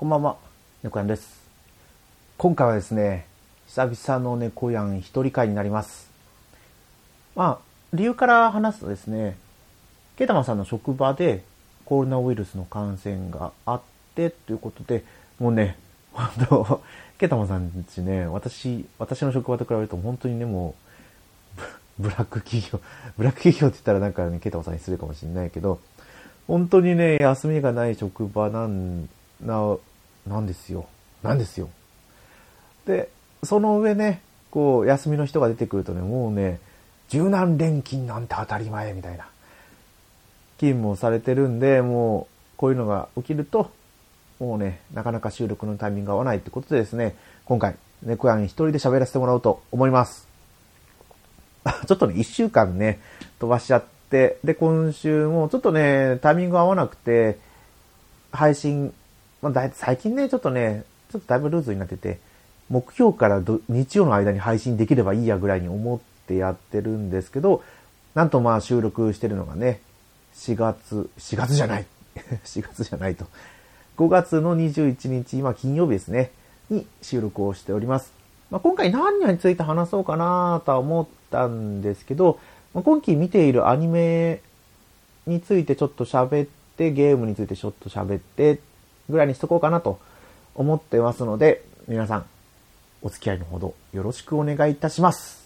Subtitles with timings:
[0.00, 0.38] こんばんは、
[0.82, 1.42] 猫やんです。
[2.38, 3.26] 今回はですね、
[3.66, 6.10] 久々の猫やん一人会になります。
[7.36, 9.36] まあ、理由から話すとですね、
[10.16, 11.44] ケータマさんの職場で
[11.84, 13.80] コロナウイルスの感染があっ
[14.14, 15.04] てということで、
[15.38, 15.76] もうね、
[16.14, 16.82] 本当
[17.18, 20.76] ケータマさんちね、私、私の職場と比べると本当にね、も
[21.98, 22.80] う、ブラック企業、
[23.18, 25.78] ブラック企業って言ったらなんかね、ケータマさんに失礼かもしれないけど、
[26.46, 29.10] 本当にね、休みがない職場なん
[29.42, 29.76] な
[30.26, 30.86] なんですよ。
[31.22, 31.68] なんですよ。
[32.86, 33.10] で、
[33.42, 36.60] その上ね、こう、休みの人が出てくるとね、もうね、
[37.08, 39.26] 柔軟連勤なんて当たり前みたいな。
[40.56, 43.70] 勤務をされてるんで、もう、こういうのが起きると、
[44.38, 50.28] もうね、なかなか収録のタイミングが合わないってことでですね、今回、猫やん一人で喋らせてもらおうと思います。
[51.86, 53.00] ちょっとね、一週間ね、
[53.38, 57.38] 飛ばしちゃって、で、今週もちょっとね、タイミング合わなくて、
[58.32, 58.94] 配信
[59.42, 62.18] まあ、だい最近ね、ちょっとね、ちょっとだいぶルーズになってて、
[62.68, 67.64] 目標から日曜の間に配信できればいいやぐらいに思ってやってるんですけど、
[68.14, 69.80] なんとまあ収録してるのがね、
[70.34, 71.86] 4月、4月じゃない。
[72.44, 73.26] 4月じゃないと。
[73.96, 76.30] 5月の21日、今金曜日ですね、
[76.70, 78.12] に収録をしております。
[78.50, 82.38] まあ、今回何について話そうかなとは思ったんですけど、
[82.74, 84.40] まあ、今期見ているアニメ
[85.26, 88.60] についてちょっと喋って、ゲームについてちょっと喋って
[89.10, 89.98] ぐらいにしとこうかなと
[90.54, 92.26] 思ってますので、皆さん、
[93.02, 95.40] お付き合いのほどよろしくお願いいたします。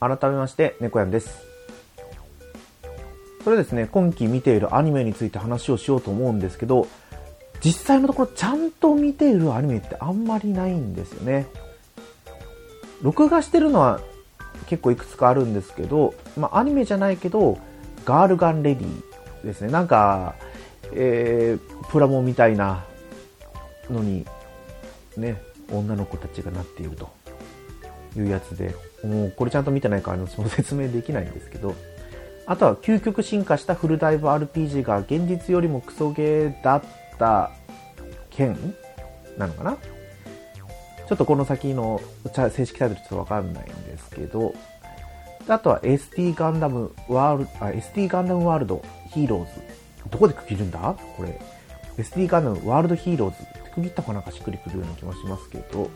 [0.00, 1.42] 改めまして、猫やんです。
[3.44, 6.88] それですね、今期見ているアニメについて話をしようと思うんですけど、
[7.64, 11.46] 実際のところちゃんと見ているアニメってあんまりないんですよね。
[13.02, 14.00] 録画してるのは
[14.66, 17.58] 結構いくつかあるんですけど、まあ、アニメじゃないけど、
[18.04, 19.70] ガールガンレディですね。
[19.70, 20.34] なんか、
[20.92, 22.84] えー、プラモみたいな
[23.90, 24.26] のに、
[25.16, 25.40] ね、
[25.70, 27.10] 女の子たちがなっていると
[28.16, 28.74] いうやつで、
[29.04, 31.74] もうこれちゃんと見てないから私も説明できないんですけど、
[32.46, 36.82] あとは究極進化したフルダイブ RPG が現実よりもクソゲーだっ
[37.18, 37.50] た
[38.30, 38.56] 件
[39.38, 39.76] なのかな？
[41.08, 42.00] ちょっとこの先の
[42.32, 44.54] 正式タイトルちょっとわかんないんですけど、
[45.48, 49.50] あとは ST ガンダムワールド、あ、ST ガンダムワールドヒーローズ。
[50.10, 50.78] どこで区切るんだ？
[51.16, 51.40] これ。
[51.98, 54.20] ST ガンダムワールドヒーローズって区切ったかな？
[54.20, 55.90] んかしっくりくるような気もしますけど、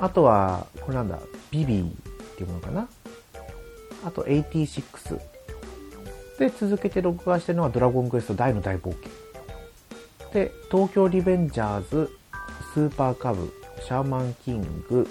[0.00, 1.18] あとは、これなんだ、
[1.50, 1.90] ビビーっ
[2.36, 2.88] ていうものかな？
[4.04, 5.20] あと86。
[6.38, 9.19] で、続けて録画してるのはドラゴンクエスト大の大冒険。
[10.32, 12.10] で、東京リベンジャーズ、
[12.72, 15.08] スーパーカブ、シャーマンキング、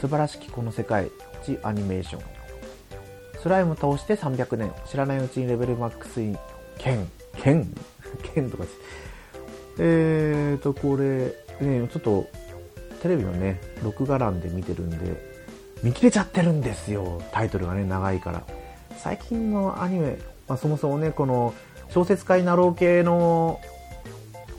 [0.00, 1.10] 素晴らしきこの世界
[1.42, 2.22] 一アニメーション。
[3.40, 4.72] スライム倒して300年。
[4.86, 6.38] 知らないうちにレベルマックスイン、
[6.78, 7.74] 剣、 剣
[8.34, 8.74] 剣とかです
[9.78, 12.26] えーと、これ、ね、ちょっと、
[13.02, 14.96] テレビのね、録画欄で見てるんで、
[15.82, 17.20] 見切れちゃってるんですよ。
[17.32, 18.42] タイトルがね、長いから。
[18.96, 20.18] 最近のアニメ、
[20.48, 21.54] まあ、そもそもね、この、
[21.88, 23.60] 小説家になろう系の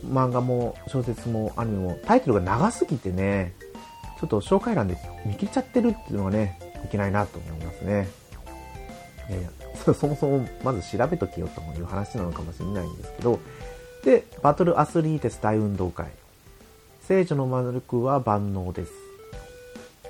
[0.09, 3.53] 漫画も小説もアニメもタイトルが長すぎてね、
[4.19, 8.07] ちょっと紹介欄で見切っちゃってるっていうのがね、いけないなと思いますね。
[9.29, 9.49] いやいや、
[9.93, 13.39] そもそもまず調べとけよという話なのかもしれないんですけど、
[14.03, 16.07] で、バトルアスリーテス大運動会。
[17.07, 18.91] 聖女の魔力は万能です。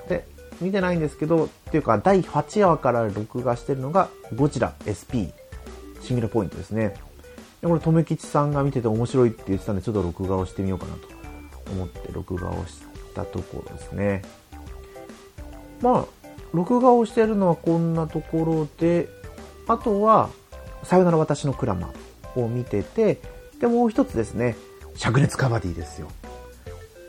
[0.08, 0.26] で、
[0.60, 5.32] 見てないんですけど、っていうか第8話から録画してるのがゴジラ SP
[6.02, 6.94] シングルポイントですね。
[7.60, 11.08] でこれ、とめきちさんが見てて面白いって言ってたんで、ちょっと録画をしてみようかなと
[11.72, 12.82] 思って録画をし
[13.14, 14.22] たところですね。
[15.80, 16.04] まあ、
[16.52, 19.08] 録画をしてるのはこんなところで、
[19.68, 20.30] あとは、
[20.84, 21.90] さよなら私のクラマ
[22.36, 23.20] を見てて、
[23.60, 24.56] で、もう一つですね、
[24.94, 26.08] 灼熱カバディですよ。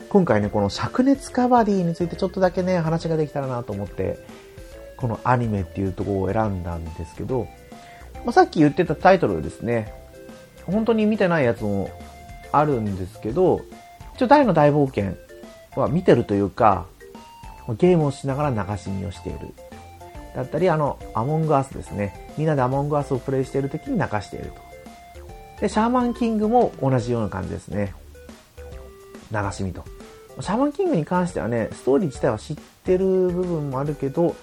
[0.09, 4.17] 今回ね、この灼熱カバディについてちょっとだけね、話ができたらなと思って、
[4.95, 7.47] このアニメっていうところを選んだんですけど、
[8.25, 9.93] まあ、さっき言ってたタイトルですね、
[10.67, 11.89] 本当に見てないやつも
[12.51, 13.61] あるんですけど、
[14.15, 15.15] 一応大の大冒険
[15.75, 16.85] は見てるというか、
[17.77, 19.53] ゲームをしながら流し見をしている。
[20.35, 22.31] だったり、あの、アモングアスですね。
[22.37, 25.61] みんなでアモングアスをプレイしている時に流していると。
[25.61, 27.93] で、シャーマンキングも同じような感じですね。
[29.31, 29.83] 流し見と。
[30.39, 34.35] シャーマンキングに関してはね、ストーリー自体は知ってる部分もあるけど、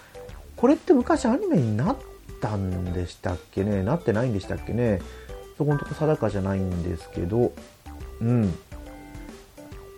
[0.57, 1.97] これって昔アニメになっ
[2.41, 3.83] たんでしたっけね？
[3.83, 5.01] なってないんでしたっけね？
[5.57, 7.53] そこのとこ定かじゃないんですけど、
[8.21, 8.55] うん。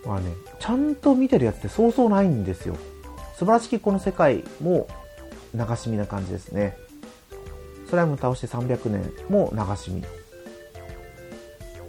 [0.05, 2.75] まあね、ちゃんと見てるやつってそうそうないんですよ。
[3.37, 4.87] 素晴らしきこの世界も
[5.53, 6.77] 流し見な感じですね。
[7.89, 10.03] スライム倒して300年も流し見。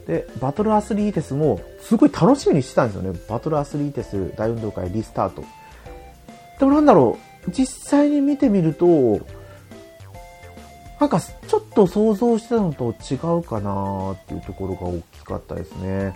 [0.07, 3.19] で、バトルアスリーテスもすごい楽しみにしてたんですよね。
[3.29, 5.45] バトルアスリーテス大運動会リスタート。
[6.59, 9.21] でもなんだろう、実際に見てみると、
[11.01, 16.15] なんかちょっと想像してたのと違うかなっていうところが大きかったですね。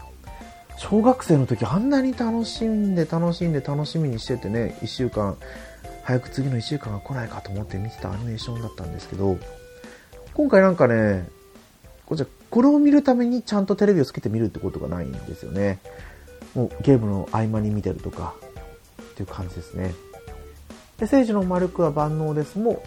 [0.77, 5.37] 小学生の時あんなに楽しんで楽しんで楽しみにしててね、1週間、
[6.03, 9.39] 早く次の1週間が来ないかと思って見てたアニメーションだったんですけど、
[10.35, 11.29] 今回なんかね、
[12.07, 15.79] こじゃこれを見るためにちゃんとテレビをつけて見るってことがないんですよね。
[16.55, 18.35] もうゲームの合間に見てるとか、
[19.13, 19.95] っていう感じですね。
[20.99, 22.83] で、聖司の丸くは万能ですも、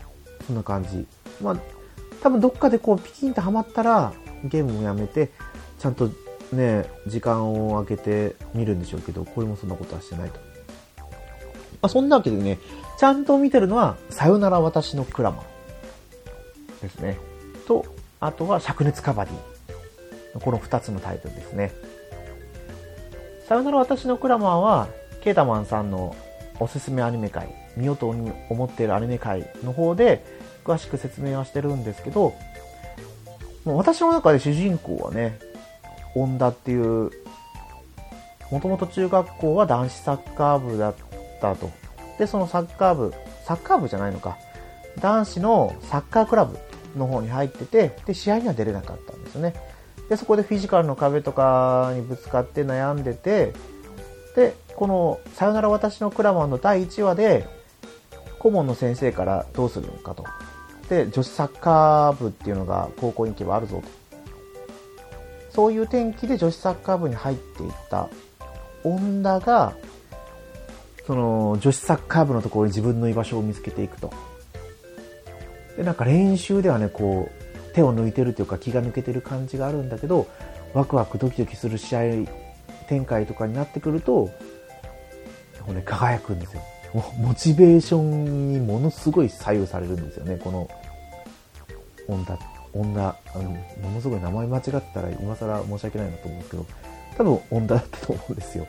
[0.46, 1.08] そんな感じ。
[1.42, 1.58] まあ、
[2.26, 4.12] 多分どっかでこうピキンとハマったら、
[4.46, 5.30] ゲームをやめて、
[5.78, 6.10] ちゃんと
[6.52, 10.40] ね、時間を空けて見るんでしょうけど、これもそんなことはしてないと。
[10.40, 11.04] ま
[11.84, 12.58] あ、そんなわけでね、
[12.98, 15.44] ちゃんと見てるのは、さよなら私のクラマ
[16.82, 17.20] ですね。
[17.68, 17.86] と、
[18.20, 20.40] あとは灼熱カバディ。
[20.40, 21.74] この2つのタイトルですね。
[23.48, 24.88] さよなら私のクラマーは、
[25.22, 26.16] ケータマンさんの
[26.60, 32.34] おすすめアニメ界、見ようと思っているアニメ界の方で、詳しく説明はしてるんですけど、
[33.64, 35.40] もう私の中で主人公はね、
[36.16, 37.12] 恩田っていう、
[38.52, 40.96] もともと中学校は男子サッカー部だっ
[41.40, 41.70] たと。
[42.18, 43.14] で、そのサッカー部、
[43.46, 44.38] サッカー部じゃないのか。
[45.00, 46.58] 男子のサッカークラブ
[46.96, 49.54] の方に入ってて、で、試合には出れなかったんですよね。
[50.10, 53.54] で、そこでフィジカルの壁とかにぶつかって悩んでて、
[54.36, 57.48] で、この、さよなら私のクラマンの第1話で、
[58.40, 60.24] 顧問の先生からどうするのかと。
[60.90, 64.06] で、女子サッカー部っていうのが高校に行けばあるぞと。
[65.50, 68.10] そういう天気で女子サッカー部に入っていった
[68.84, 69.76] 女が、
[71.08, 74.12] その女子サッカー部のところに自分の居場所を見つけていくと。
[75.78, 80.28] で、なんか練習ではね、こう、手を抜いてるというか気が抜けてる感じがあるんだけど、
[80.74, 82.00] ワクワクドキドキする試合
[82.88, 84.30] 展開とかになってくると、
[85.68, 86.62] ね、輝くんですよ。
[87.20, 90.70] モチベーションにものすごい左右されるんですよね、この
[92.08, 92.40] 女、
[92.74, 94.64] 女、あの、ものすごい名前間違っ
[94.94, 96.66] たら今更申し訳ないなと思うんですけど、
[97.18, 98.68] 多分女だったと思うんですよ。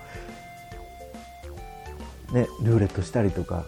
[2.32, 3.67] ね、ルーレットしたりとか、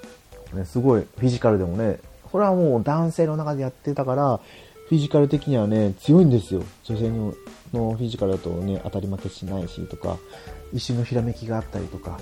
[0.53, 4.41] ね、すごいフィジカルでもね、これはもう男性の中でやってたから、
[4.89, 6.63] フィジカル的にはね、強いんですよ。
[6.85, 7.33] 女性の
[7.73, 10.17] フィジカルだとね、当たり負けしないしとか、
[10.73, 12.19] 一瞬のひらめきがあったりとか。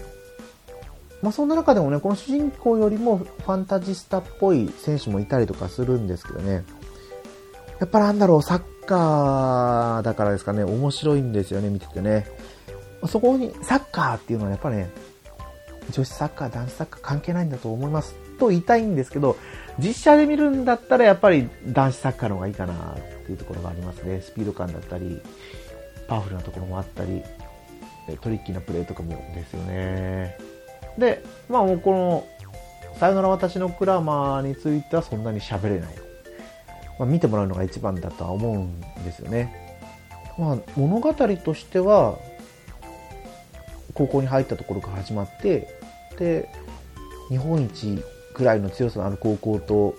[1.23, 6.65] まあそんな中でもね、この主人公よりもファンタジスタっぽい選手もいたりとかするんですけどね。
[7.81, 12.27] やっぱなんだろう、サッカーだからですかね、面白いんですよね、見ててね。
[13.09, 14.91] そこに、サッカーっていうのはやっぱね、
[15.91, 18.15] 女子サッカー、男子サッカー関係ないんだと思います。
[18.39, 19.37] と言いたいんですけど、
[19.79, 22.97] 実写で見るんだったらやっぱり男子サッカーの方がいいかなっ
[23.27, 24.21] ていうところがありますね。
[24.21, 25.21] スピード感だったり、
[26.09, 27.23] パワフルなところもあったり、
[28.21, 30.39] トリッキーなプレーとかもですよね。
[30.99, 32.27] で、まあもうこの、
[32.99, 35.95] さよなら私のクラマーについてはそんなに喋れない。
[36.99, 39.77] まあ、見てもらうのが一番だとは思うんですよね。
[40.39, 42.19] まあ物語としては、
[43.95, 45.69] 高校に入ったところから始まって、
[46.19, 46.49] で、
[47.29, 48.03] 日本一
[48.35, 49.95] ぐらいの強さのある高校と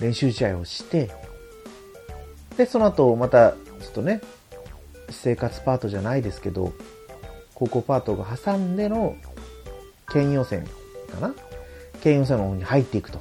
[0.00, 1.10] 練習試合をして、
[2.56, 3.56] で、その後また、ちょ
[3.88, 4.20] っとね、
[5.08, 6.72] 私生活パートじゃないですけど、
[7.54, 9.16] 高校パートが挟んでの
[10.14, 10.64] 県予選
[11.12, 11.34] かな？
[12.02, 13.18] 県予選の方に入っていくと。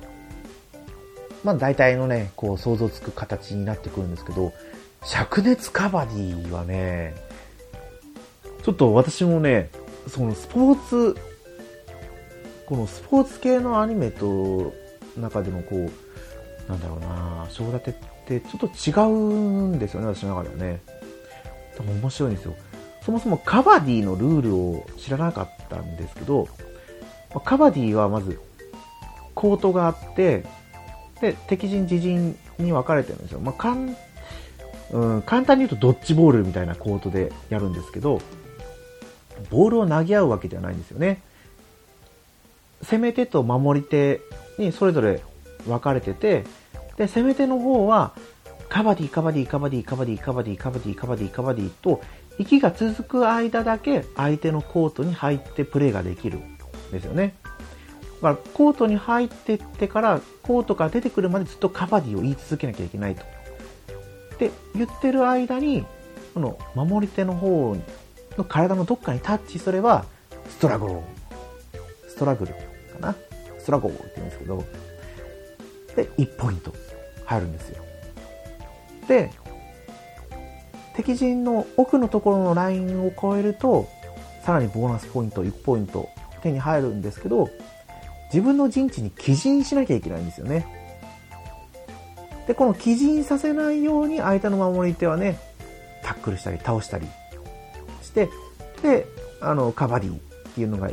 [1.43, 4.53] まあ大体のね、こう想像つく形になってくるんですけど、
[5.01, 7.15] 灼熱カバディはね、
[8.63, 9.69] ちょっと私もね、
[10.07, 11.17] そのスポーツ、
[12.65, 14.71] このスポーツ系のアニメと
[15.17, 15.91] 中でもこう、
[16.69, 17.93] なんだろうな、章立てっ
[18.39, 20.79] てちょっと違うんですよね、私の中ではね。
[21.75, 22.53] 多分面白いんですよ。
[23.01, 26.47] そもそもカバディのルールを知らなかったんですけど、
[27.39, 28.39] カバディはまず、
[29.35, 30.45] コートがあって、
[31.21, 33.39] で、敵陣、自陣に分かれてるんですよ。
[33.39, 33.95] まあ、かん、
[34.91, 38.21] うん、簡単に言うとドッジボールみたいなコートでやるんですけど、
[39.49, 41.21] ボールを投げ合うわけではないんですよね。
[42.83, 44.21] 攻め手と守り手
[44.57, 45.21] にそれぞれ
[45.65, 46.43] 分かれてて、
[46.97, 48.13] で、攻め手の方は、
[48.69, 52.01] カバディ、カバディ、カバディ、カバディ、カバディ、カバディ、カバディ、カバディと、
[52.39, 56.39] 息が続く間だけ相手のコートに入ってプレーができる
[56.93, 57.35] ですよね。
[58.21, 63.23] だから、コートに入ってってから、コートから出てくるまでずっとカバディを言い続けなきゃいけないと。
[64.39, 65.85] で、言ってる間に、
[66.33, 67.75] この守り手の方
[68.37, 70.05] の体のどっかにタッチすれば、
[70.49, 71.01] ストラゴー。
[72.07, 72.59] ストラグルか
[72.99, 73.15] な
[73.57, 74.63] ストラゴーって言うんですけど、
[75.95, 76.73] で、1ポイント
[77.25, 77.83] 入るんですよ。
[79.07, 79.31] で、
[80.95, 83.87] 敵陣の奥のところのラインを超えると、
[84.45, 86.09] さらにボーナスポイント1ポイント
[86.43, 87.49] 手に入るんですけど、
[88.31, 90.67] 自分の陣地に寄陣しなきゃいけないんですよね。
[92.47, 95.39] で、この寄陣させないように相手の守り手はね、
[96.03, 97.07] タックルしたり倒したり
[98.01, 98.29] して、
[98.81, 99.07] で、
[99.39, 100.19] あの、カバディっ
[100.53, 100.89] ていうのが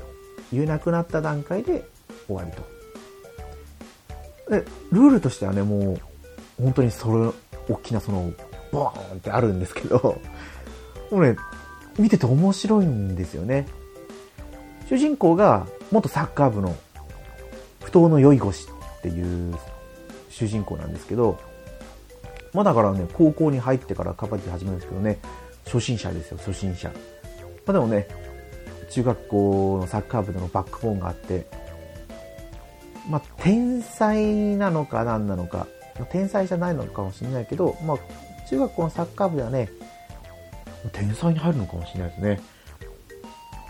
[0.53, 1.85] 言えなくなった段階で
[2.27, 2.63] 終わりと。
[4.51, 6.01] で、ルールとしてはね、もう、
[6.63, 7.31] 本当にそれ、
[7.69, 8.33] 大きなその、
[8.71, 10.21] ボーンってあるんですけど、
[11.11, 11.37] もうね、
[11.99, 13.67] 見てて面白いんですよね。
[14.91, 16.77] 主人公が元サッカー部の
[17.81, 19.57] 不当の酔い腰っていう
[20.29, 21.39] 主人公なんですけど、
[22.53, 25.21] まあだからね、高校に入ってからカバディ始めるんですけどね、
[25.65, 26.89] 初心者ですよ、初心者。
[26.89, 26.95] ま
[27.69, 28.09] あでもね、
[28.91, 31.47] 中学校のサッカー部でのバックボーンがあって、
[33.09, 34.21] まあ天才
[34.57, 35.69] なのか何なのか、
[36.11, 37.99] 天才じゃないのかもしれないけど、まあ
[38.49, 39.69] 中学校のサッカー部ではね、
[40.93, 42.41] 天才に入るのかもしれないですね。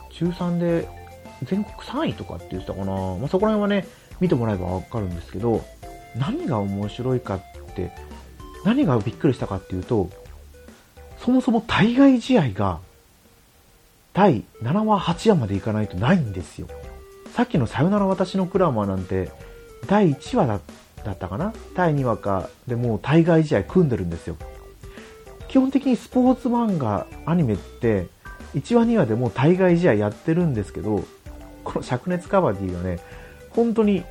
[0.09, 1.00] 中3で
[1.45, 2.93] 全国3位とかって言ってたかな。
[2.93, 3.87] まあ、そこら辺はね、
[4.21, 5.65] 見てもらえばわかるんですけど、
[6.17, 7.43] 何が面白いかっ
[7.75, 7.93] て、
[8.65, 10.11] 何がびっくりしたかっていうと、
[11.19, 12.81] そもそも対外試合が、
[14.13, 16.67] 第7話、8話までいかないとないんですよ。
[17.33, 19.31] さっきのさよなら私のクラマーなんて、
[19.87, 20.57] 第1話だ
[21.13, 21.55] ったかな？
[21.75, 24.37] 第2話かでもう対外試合組んでるんですよ。
[25.49, 28.09] 基本的にスポーツ漫画、アニメって、
[28.55, 31.05] 1話2話でもう対外試合やってるんですけど、
[31.65, 32.99] この灼熱カバディがね、
[33.51, 34.05] 本当に、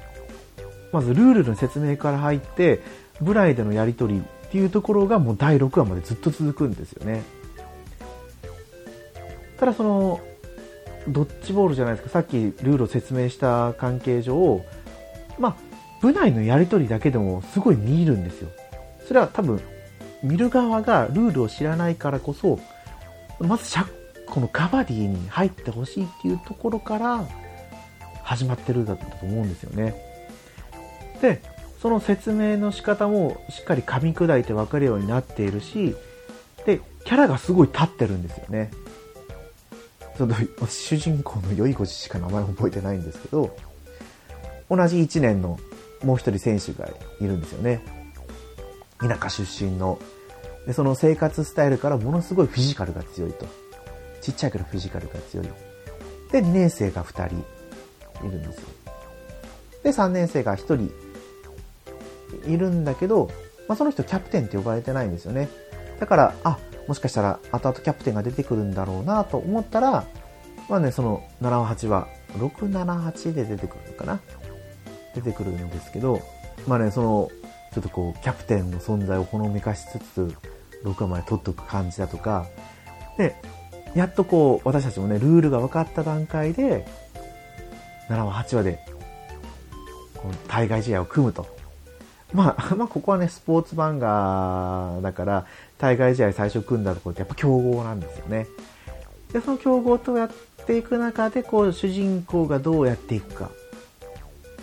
[0.92, 2.82] まずルールの説明から入って、
[3.22, 7.24] ブライでのやりとりっていうところがもう第6話までずっと続くんですよね。
[9.60, 10.20] ただその、
[11.08, 14.64] ドッジボールじゃないですか、さっきルールを説明した関係上、
[15.38, 15.56] まあ、
[16.02, 18.50] 部内のやりとりだけでもすごい見るんですよ。
[19.08, 19.60] それは多分、
[20.24, 22.60] 見る側がルールを知らないからこそ、
[23.40, 23.66] まず
[24.30, 27.28] このカバディに入ってほしいっていうところから
[28.24, 29.96] 始まってるんだと思うんですよね。
[31.22, 31.42] で、
[31.82, 35.96] その説明の仕方もしっかり噛み砕いて分かるようになっているし、
[36.66, 38.72] で、キャラがすごい立ってるんですよね。
[40.18, 40.36] その
[40.68, 43.56] 主人公の酔い腰しか名前覚えてないんですけど、
[44.70, 45.58] 同じ1年の
[46.04, 46.88] もう一人選手が
[47.20, 47.82] いるんですよね。
[49.00, 49.98] 田舎出身の。
[50.68, 53.48] で、その生活スタイルからものすごいフィジカルが強いと。
[54.22, 55.48] ちっちゃいけどフィジカルが強い。
[56.32, 57.36] で、2年生が2人
[58.28, 58.68] いるんですよ。
[59.84, 60.92] で、3年生が1人
[62.48, 63.30] いるんだけど、
[63.68, 65.50] まあ、その人キャプテンって呼ばれてないんですよね。
[66.00, 66.58] だから、あ、
[66.88, 70.06] もしかしたら後々キャプテンが出てくるんだろうなと思ったら、
[70.70, 74.20] まあね、その7話8話、6、7、8で出てくるのかな？
[75.16, 76.22] 出てくるんですけど、
[76.68, 77.32] まあね、その、
[77.74, 80.36] ちょっとこう、キャプテンの存在をほのめかしつつ、
[80.84, 82.46] 6話まで取っておく感じだとか、
[83.18, 83.36] で、
[83.96, 86.86] やっとこう、私たちもね、ルールが分かった段階で、
[88.10, 88.80] 7話、8話で、
[90.16, 91.48] この対外試合を組むと。
[92.34, 95.46] まあ、 まあ、ここはね、スポーツ漫画だから、
[95.78, 98.48] 対外試合最初組んだところってやっぱ強豪なんですよね。
[99.34, 100.30] で、その強豪とやっ
[100.66, 103.50] ていく中で、こう、主人公がどうやっていくか。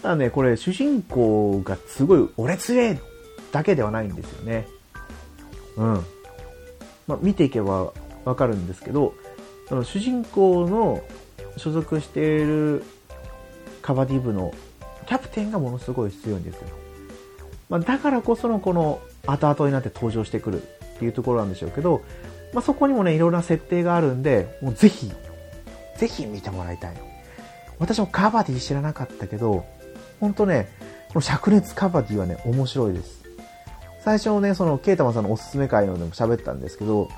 [0.03, 3.01] ただね、これ、主人公がすごい、俺強え
[3.51, 4.69] だけではないんですよね。
[5.77, 6.05] うん。
[7.07, 7.93] まあ、見ていけば
[8.27, 9.15] わかるんですけど、
[9.69, 11.03] その主人公の
[11.57, 12.85] 所属している
[13.81, 14.53] カバディ部の
[15.07, 16.69] キャプテンがものすごい強いんですよ。
[17.71, 22.03] まあ、だからこそのこの後々になって登場してくるっていうところなんでしょうけど、
[22.53, 25.13] まあ、そこにもね、いろいろな設定があるんで、もうぜひ、
[25.97, 26.97] ぜひ見てもらいたい。
[27.79, 29.65] 私もカバディ知らなかったけど、
[30.21, 30.69] ほんとね、
[31.09, 33.25] この灼熱カバディはね、面白いです。
[34.01, 37.09] 最初のね、その、ケイタマさんのおすすめ会のでも喋ったんですけど、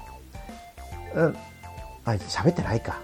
[1.14, 1.36] うん、
[2.04, 2.98] あ、喋ってないか。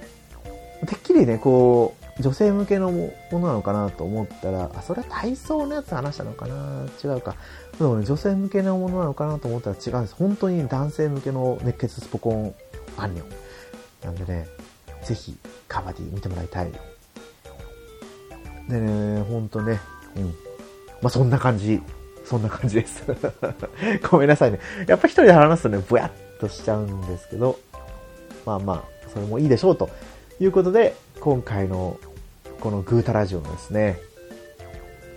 [0.87, 7.35] てっきりね、こう、女性向けのものなのかなと思ったら、あ、それは体操のやつ話したのかな違うか。
[7.79, 10.15] でもね、女性向けのものなのかなと思ったら違うんです。
[10.15, 12.55] 本当に男性向けの熱血スポコン
[12.97, 13.23] アニメ。
[14.05, 14.47] なんでね、
[15.03, 16.73] ぜひ、カバディ見てもらいたい。
[18.69, 19.81] でね、ほんとね、
[20.17, 20.25] うん。
[21.03, 21.83] まあ、そんな感じ。
[22.25, 23.05] そんな感じです。
[24.11, 24.61] ごめんなさいね。
[24.87, 27.59] やっぱ一人で話すとね、ぼやっとしちゃうんですけど、
[28.45, 29.89] まあまあ、それもいいでしょうと
[30.41, 31.99] いうことで、今回の
[32.61, 33.99] このグータラジオのですね、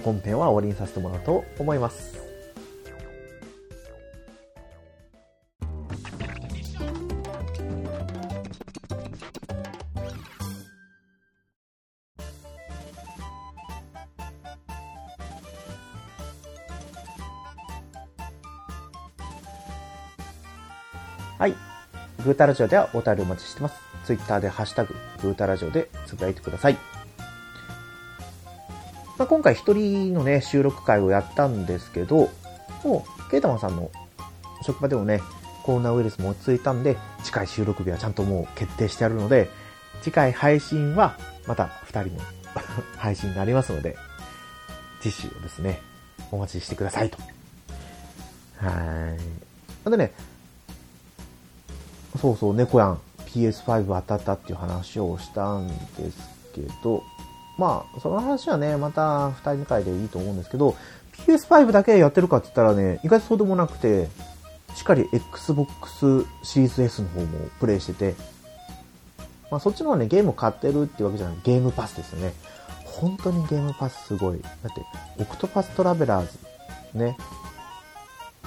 [0.04, 2.18] 本編は終わりにさせてもらおうと思います。
[21.38, 21.77] はい。
[22.24, 23.76] グータラジオではお便りお待ちしてます。
[24.06, 26.78] ツイッターでハッシュタグ、グータラジオでつぶやいてください。
[29.18, 32.30] まあ、今回一人のね、収録会をやったんですけど、
[32.84, 33.92] もう、ケイタマさんの
[34.64, 35.22] 職場でもね、
[35.64, 39.50] コロナウイルスも落ち着いたんで、次回収録日はちゃんともう決定してあるので、
[40.02, 42.22] 次回配信はまた二人の
[42.98, 43.96] 配信になりますので、
[45.02, 45.82] 次週をですね、
[46.32, 47.18] お待ちしてくださいと。
[48.58, 49.16] は
[49.86, 49.90] い。
[49.90, 50.12] でね、
[52.18, 55.74] そうそう、猫やん PS5 当たったっていう話をしたんで
[56.12, 56.18] す
[56.54, 57.04] けど、
[57.58, 60.76] まあ、その話はね、また二人会でいいと思うんですけど、
[61.26, 64.10] PS5 だけやってるかって言ったらね、意外とそうでもなくて、
[64.76, 68.16] しっかり Xbox シリーズ S の方もプレイしてて、
[69.50, 72.34] まあそっちの方はね、ゲームを買ってるってわけじゃない、ゲームパスですよね。
[72.86, 74.42] 本当にゲームパスすごい。
[74.42, 74.86] だって、
[75.20, 76.28] オクトパストラベラー
[76.94, 77.18] ズ、ね、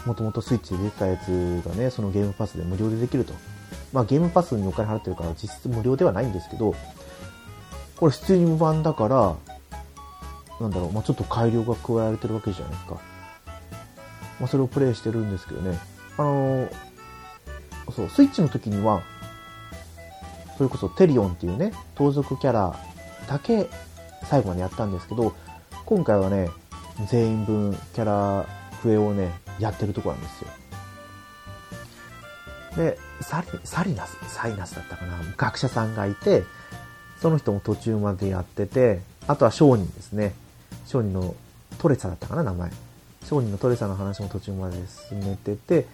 [0.07, 3.35] もともとスイッチで出てたやつがね、そのゲームパスで無料でできると。
[3.93, 6.75] まあゲームパスにお金払ってるから実質無料ではないんですけど、
[7.97, 9.37] これスチーム版だから、
[10.61, 12.95] なんだろう、まあちょっと改良が加えられてるわけじゃないですか。
[14.39, 15.79] まあそれをプレイしてるんですけどね。
[16.17, 16.71] あのー、
[17.95, 19.03] そう、スイッチの時には、
[20.57, 22.77] それこそテリオンっていうね、盗賊キャラ
[23.27, 23.69] だけ
[24.25, 25.35] 最後までやったんですけど、
[25.87, 26.51] 今回はね、
[27.09, 28.47] 全員分キャラ
[28.83, 30.51] 笛をね、やってるとこなんですよ。
[32.77, 36.45] で、サリ、サリナス、サイナスだったかな、学者さんがいて、
[37.21, 40.35] その人も途中までやってて、あとは商人ですね。
[40.87, 41.35] 商人の
[41.79, 42.71] トレサだったかな、名前。
[43.25, 44.77] 商人のトレサの話も途中まで
[45.09, 45.87] 進めてて、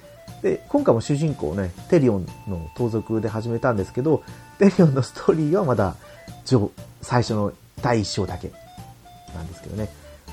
[0.42, 4.22] で、今回も主人公ね、テリオンの盗賊で始めたんですけど、
[4.58, 5.96] テリオンのストーリーはまだ、
[7.02, 7.52] 最初の
[7.82, 8.52] 第一章だけ
[9.34, 9.88] なんですけどね。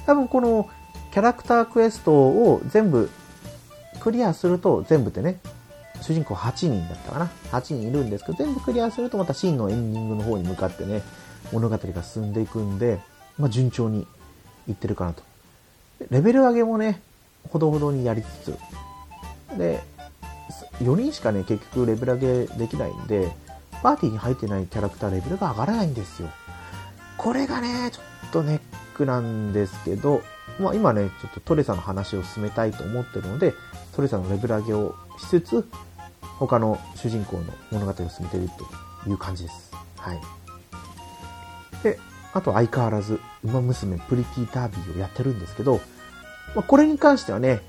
[0.05, 0.69] 多分この
[1.11, 3.09] キャラクタークエストを全部
[3.99, 5.39] クリアすると、全部でね、
[6.03, 7.31] 主人公8人だったかな。
[7.51, 11.01] 8人いるんですけど、全部クリアするとまた真のエンディングの方に向かってね、
[11.51, 12.99] 物語が進んでいくんで、
[13.37, 14.05] まあ順調に
[14.67, 15.23] いってるかなと。
[16.09, 17.01] レベル上げもね、
[17.49, 19.81] ほどほどにやりつつ、で、
[20.81, 23.31] 4人しかね、結局レベル上げできないんで、
[23.81, 26.29] パーティーに入ってないキャラクターレベルが上がらないんですよ。
[27.17, 28.59] これがね、ちょっとネッ
[28.95, 30.21] クなんですけど、
[30.59, 33.53] まあ今ね、ちょっとトレサの話を進めたいと思ってるので、
[33.95, 35.67] トレサのレベル上げをしつつ、
[36.39, 38.49] 他の主人公の物語を進めている
[39.03, 39.71] という感じです。
[39.97, 40.21] はい。
[41.83, 41.99] で、
[42.33, 45.79] あと相変わらず、馬娘プリティダービーをやってるんですけど、
[46.55, 47.61] まあ、これに関してはね、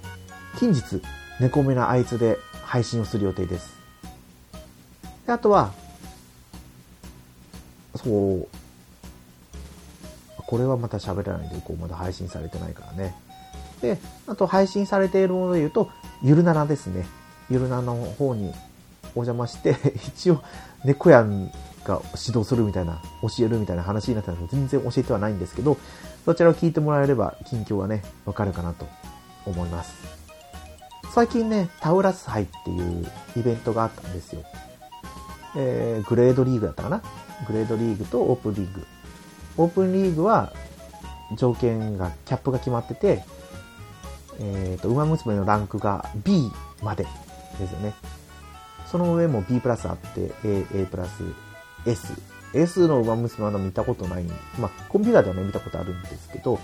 [0.59, 1.03] 近日、
[1.41, 3.75] 猫目なあいつで配信をする予定です。
[5.27, 5.73] であとは、
[7.97, 8.49] そう、
[10.47, 11.77] これはまた喋らないでいこう。
[11.77, 13.15] まだ配信されてないからね。
[13.81, 15.91] で、あと配信されているもので言うと、
[16.23, 17.07] ゆるならですね。
[17.51, 18.53] ゆるなの方に
[19.15, 19.77] お邪魔して、
[20.09, 20.43] 一応、
[20.85, 21.47] 猫やん
[21.85, 25.77] が指導するみたいな、教えるみたいな話になったのですけど、全然教えてはないんですけど、
[26.25, 28.87] そちらを聞いてもらえれば、近況がね、わかるかなと
[29.47, 29.93] 思います。
[31.15, 34.43] 最近ね、タウラス杯っていうイベントがあったんですよ。
[35.57, 37.03] えー、グレードリーグだったかな？
[37.47, 38.87] グレードリーグとオープンリーグ。
[39.57, 40.53] オープンリーグは
[41.37, 43.23] 条件が、キャップが決まってて、
[44.41, 46.51] えっ、ー、と、馬娘のランクが B
[46.83, 47.07] まで
[47.59, 47.95] ですよね。
[48.87, 51.23] その上も B プラスあって、A、A プラス
[51.87, 52.13] S。
[52.53, 54.25] S の馬娘まだ見たことない。
[54.59, 56.61] まあ、コンピューターではね、見たことあるんですけど、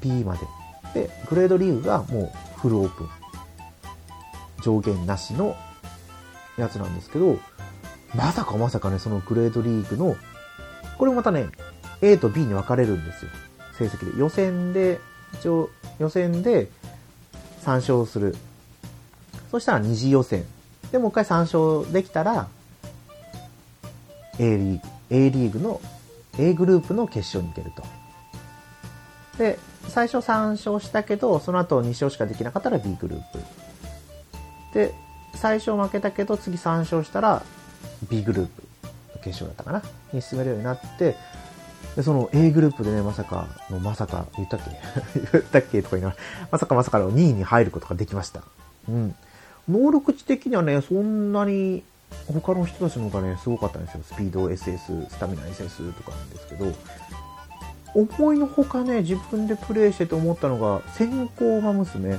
[0.00, 0.40] B まで。
[0.94, 3.08] で、グレードリーグがもうフルオープン。
[4.62, 5.56] 上限なしの
[6.56, 7.38] やつなんですけど、
[8.14, 10.16] まさかまさかね、そのグレードリーグの、
[10.98, 11.48] これもまたね、
[12.00, 13.30] A と B に分かれるんですよ。
[13.78, 14.18] 成績で。
[14.18, 15.00] 予選で、
[15.34, 16.68] 一応、予選で
[17.64, 18.36] 3勝する。
[19.54, 20.44] そしたら二次予選。
[20.90, 22.48] で、もう一回3勝できたら、
[24.40, 25.80] A リーグ、A リーグの
[26.36, 27.84] A グループの決勝に行けると。
[29.38, 33.38] で、最初3勝したけど、その後2勝しかできなかったら B グループ。
[34.74, 34.92] で、
[35.36, 37.40] 最初負けたけど、次3勝したら
[38.10, 38.62] B グループ
[39.22, 41.14] 決勝だったかなに進めるようになって、
[41.94, 44.60] で、その A グループでね、まさかの、まさか、言ったっ
[45.14, 45.20] け？
[45.30, 45.80] 言ったっけ？
[45.80, 48.42] とか言いながら、まさかまさかの2位に入ることができました。
[48.88, 49.14] うん。
[49.68, 51.82] 能力値的にはね、そんなに
[52.26, 54.04] 他の人たちの方がね、すごかったんですよ。
[54.04, 56.72] スピード SS、スタミナ SS とかなんですけど、
[57.94, 62.18] 思いのほかね、自分でプレイしてて思ったのが、先行馬娘。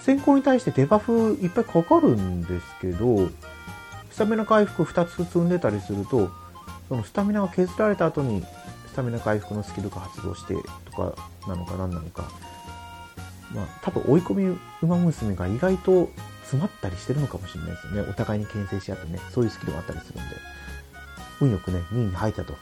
[0.00, 3.28] 先行に対してデバフいっぱいかかるんですけど、
[4.10, 6.30] スタミナ回復2つ積んでたりすると、
[6.88, 8.44] そのスタミナが削られた後に、
[8.86, 10.54] スタミナ回復のスキルが発動して
[10.84, 11.14] とか
[11.46, 12.30] なのか何なのか。
[13.54, 16.08] まあ、多分追い込み馬娘が意外と
[16.50, 18.08] 集まったりしてるのかもしれないですよね。
[18.10, 20.36] お互いに牽制し合ってね、そういうスキルがあったりするんで。
[21.40, 22.54] 運よくね、2位に入ったと。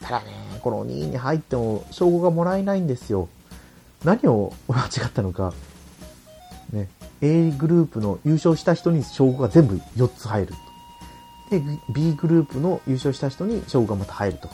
[0.00, 3.28] ただね、この2位に入っても、称号がもらえないんですよ。
[4.04, 5.52] 何を 間違ったのか。
[6.72, 6.88] ね、
[7.20, 10.54] A グループの優勝した人に称号が全部4つ入る
[11.50, 11.58] と。
[11.58, 14.48] で、B グループの優勝した人に称号がまた入ると。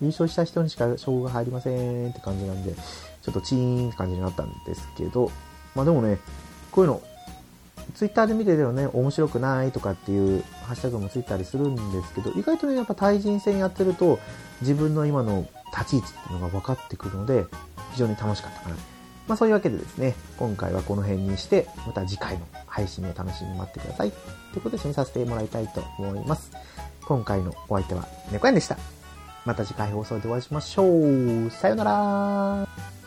[0.00, 2.74] 優勝した人にしか称号が入りませんって感じなんで、
[3.22, 5.30] ちょっとチーンって感じになったんですけど、
[5.74, 6.18] まあでもね、
[6.70, 7.02] こういうの、
[8.00, 14.18] ツイッターで見ててもね、面白くないとかっていうハッシュタグもついたりするんですけど、意外とね、やっぱ対人戦やってると、
[14.62, 17.44] 自分の今の立ち位置っていうのが分かってくるので、
[17.92, 18.76] 非常に楽しかったかな。
[19.28, 24.12] まあそういうわけでですね、今回はこの辺にして、また次回の配信を楽しみに待ってください。
[24.12, 26.52] ということで、一緒にさせてもらいたいと思います。
[27.04, 28.78] 今回のお相手は猫やんでした。
[29.44, 31.50] また次回放送でお会いしましょう。
[31.50, 32.99] さよなら